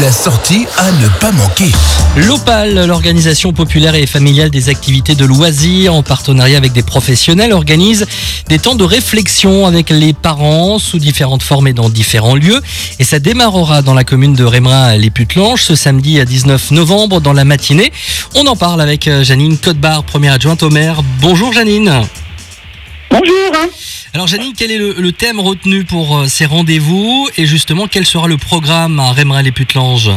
[0.00, 1.70] La sortie à ne pas manquer.
[2.16, 8.04] L'OPAL, l'organisation populaire et familiale des activités de loisirs, en partenariat avec des professionnels, organise
[8.48, 12.60] des temps de réflexion avec les parents sous différentes formes et dans différents lieux.
[12.98, 17.20] Et ça démarrera dans la commune de Rémerin les Putelanges ce samedi à 19 novembre
[17.20, 17.92] dans la matinée.
[18.34, 21.02] On en parle avec euh, Janine Codebar, première adjointe au maire.
[21.20, 22.02] Bonjour Janine.
[23.16, 23.52] Bonjour.
[24.12, 28.04] Alors Janine, quel est le, le thème retenu pour euh, ces rendez-vous et justement quel
[28.06, 30.10] sera le programme à Rémerin les Putelanges?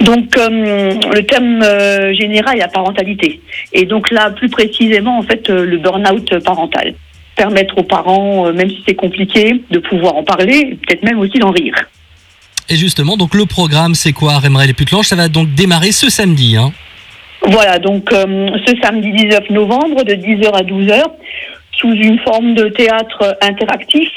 [0.00, 3.40] Donc euh, le thème euh, général est la parentalité.
[3.72, 6.94] Et donc là, plus précisément, en fait, le burn-out parental.
[7.34, 11.38] Permettre aux parents, même si c'est compliqué, de pouvoir en parler, et peut-être même aussi
[11.40, 11.74] d'en rire.
[12.68, 15.06] Et justement, donc le programme, c'est quoi, Rémeray les Putelanges?
[15.06, 16.56] Ça va donc démarrer ce samedi.
[16.56, 16.72] Hein?
[17.48, 21.02] Voilà, donc euh, ce samedi 19 novembre, de 10h à 12h,
[21.82, 24.08] sous une forme de théâtre interactif,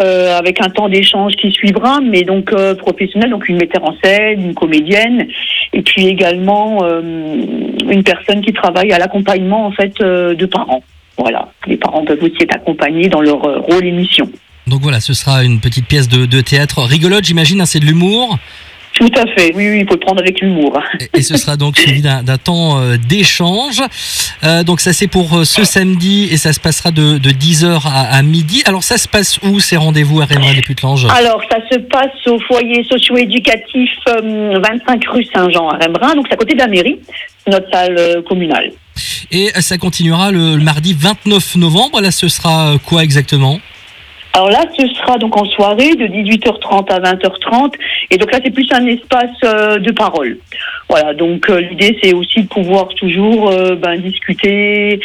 [0.00, 3.94] euh, avec un temps d'échange qui suivra, mais donc euh, professionnel, donc une metteur en
[4.04, 5.26] scène, une comédienne,
[5.72, 10.84] et puis également euh, une personne qui travaille à l'accompagnement en fait de parents.
[11.16, 14.28] Voilà, les parents peuvent aussi être accompagnés dans leur rôle et mission.
[14.66, 17.86] Donc voilà, ce sera une petite pièce de, de théâtre rigolote, j'imagine, hein, c'est de
[17.86, 18.38] l'humour.
[18.98, 20.80] Tout à fait, oui, oui, il faut le prendre avec l'humour.
[21.00, 23.82] Et, et ce sera donc suivi d'un temps euh, d'échange.
[24.42, 27.82] Euh, donc ça c'est pour euh, ce samedi et ça se passera de, de 10h
[27.86, 28.62] à, à midi.
[28.64, 31.06] Alors ça se passe où ces rendez-vous à Rémeray les Putelanges?
[31.14, 36.34] Alors, ça se passe au foyer socio-éducatif euh, 25 rue Saint-Jean à Rembrandt, donc c'est
[36.34, 36.98] à côté de la mairie,
[37.46, 38.72] notre salle euh, communale.
[39.30, 42.00] Et euh, ça continuera le, le mardi 29 novembre.
[42.00, 43.60] Là ce sera euh, quoi exactement?
[44.36, 47.72] Alors là, ce sera donc en soirée de 18h30 à 20h30,
[48.10, 50.36] et donc là, c'est plus un espace euh, de parole.
[50.90, 55.00] Voilà, donc euh, l'idée, c'est aussi de pouvoir toujours euh, ben, discuter,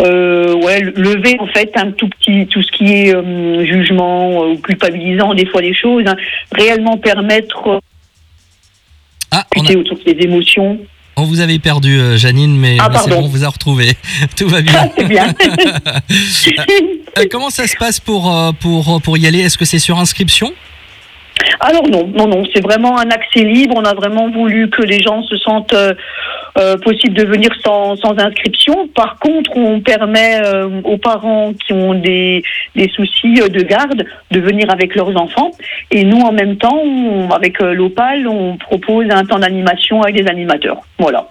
[0.00, 5.46] ouais, lever en fait un tout petit, tout ce qui est jugement ou culpabilisant des
[5.46, 6.16] fois des choses, hein,
[6.52, 7.80] réellement permettre
[9.30, 10.78] Ah, on, a- discuter autour des émotions.
[11.16, 13.92] On vous avait perdu euh, Janine, mais Ah, mais c'est bon, on vous a retrouvé.
[14.36, 14.90] Tout va bien.
[14.98, 15.26] Ah, bien.
[17.16, 19.38] Euh, comment ça se passe pour, euh, pour, pour y aller?
[19.38, 20.52] Est-ce que c'est sur inscription?
[21.60, 23.74] Alors non, non, non, c'est vraiment un accès libre.
[23.76, 25.76] On a vraiment voulu que les gens se sentent
[26.56, 28.88] euh, possible de venir sans, sans inscription.
[28.94, 32.42] Par contre, on permet euh, aux parents qui ont des,
[32.76, 35.50] des soucis de garde de venir avec leurs enfants.
[35.90, 36.80] Et nous, en même temps,
[37.34, 40.82] avec euh, l'OPAL, on propose un temps d'animation avec des animateurs.
[40.98, 41.28] Voilà.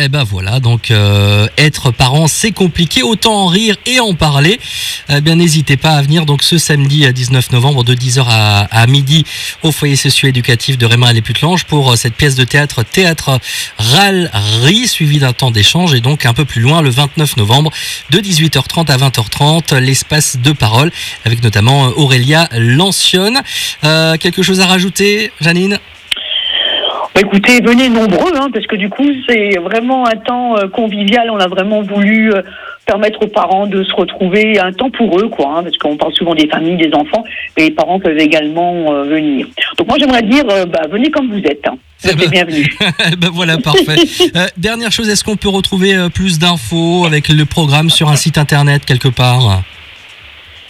[0.00, 4.60] Eh ben voilà, donc euh, être parent c'est compliqué, autant en rire et en parler.
[5.08, 8.60] Eh bien n'hésitez pas à venir donc ce samedi à 19 novembre de 10h à,
[8.70, 9.24] à midi
[9.64, 13.40] au foyer socio-éducatif de Rémin les Putelanges pour euh, cette pièce de théâtre Théâtre
[13.76, 17.72] Râlerie suivi d'un temps d'échange et donc un peu plus loin le 29 novembre
[18.10, 20.92] de 18h30 à 20h30 l'espace de parole
[21.24, 23.40] avec notamment euh, Aurélia Lancione.
[23.82, 25.80] Euh, quelque chose à rajouter Janine?
[27.18, 31.30] Écoutez, venez nombreux, hein, parce que du coup, c'est vraiment un temps euh, convivial.
[31.30, 32.42] On a vraiment voulu euh,
[32.86, 36.12] permettre aux parents de se retrouver un temps pour eux, quoi, hein, parce qu'on parle
[36.14, 37.24] souvent des familles, des enfants,
[37.56, 39.46] mais les parents peuvent également euh, venir.
[39.76, 41.66] Donc moi, j'aimerais dire, euh, bah, venez comme vous êtes.
[41.66, 41.76] Hein.
[42.02, 42.68] Vous Eh êtes ben- les bienvenus.
[43.12, 43.96] Eh ben voilà, parfait.
[44.36, 48.36] Euh, dernière chose, est-ce qu'on peut retrouver plus d'infos avec le programme sur un site
[48.36, 49.62] internet quelque part?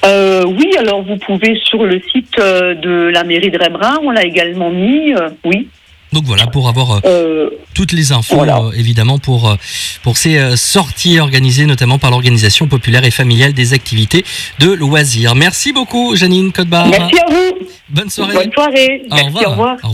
[0.05, 4.25] Euh, oui, alors vous pouvez sur le site de la mairie de Rébrun, on l'a
[4.25, 5.69] également mis, euh, oui.
[6.13, 8.59] Donc voilà, pour avoir euh, Euh, toutes les infos, Voilà.
[8.59, 9.57] euh, évidemment, pour,
[10.03, 14.25] pour ces sorties organisées notamment par l'Organisation populaire et familiale des activités
[14.59, 15.35] de loisirs.
[15.35, 16.89] Merci beaucoup, Janine Codbar.
[16.89, 17.67] merci à vous.
[17.91, 18.35] Bonne soirée.
[18.35, 19.03] Bonne soirée.
[19.11, 19.47] Au revoir.
[19.47, 19.77] Au revoir.